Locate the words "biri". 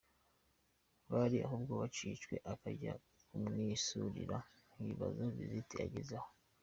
1.11-1.37